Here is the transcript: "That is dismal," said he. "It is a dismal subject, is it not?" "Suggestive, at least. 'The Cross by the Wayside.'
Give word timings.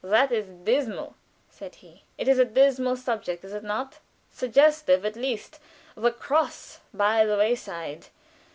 "That 0.03 0.31
is 0.31 0.47
dismal," 0.47 1.13
said 1.47 1.75
he. 1.75 2.01
"It 2.17 2.27
is 2.27 2.39
a 2.39 2.45
dismal 2.45 2.95
subject, 2.95 3.45
is 3.45 3.53
it 3.53 3.61
not?" 3.63 3.99
"Suggestive, 4.31 5.05
at 5.05 5.15
least. 5.15 5.59
'The 5.95 6.13
Cross 6.13 6.79
by 6.91 7.23
the 7.23 7.37
Wayside.' 7.37 8.07